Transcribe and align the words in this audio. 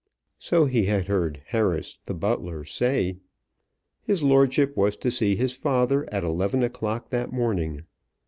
So 0.39 0.65
he 0.65 0.85
had 0.85 1.05
heard 1.07 1.43
Harris, 1.49 1.99
the 2.05 2.15
butler, 2.15 2.63
say. 2.63 3.17
His 4.01 4.23
lordship 4.23 4.75
was 4.75 4.97
to 4.97 5.11
see 5.11 5.35
his 5.35 5.53
father 5.53 6.11
at 6.11 6.23
eleven 6.23 6.63
o'clock 6.63 7.09
that 7.09 7.31
morning. 7.31 7.83